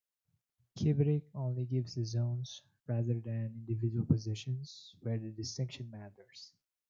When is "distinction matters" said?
5.29-6.53